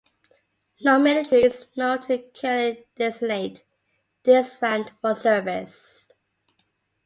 [0.83, 3.63] No military is known to currently designate
[4.23, 6.11] this round for service.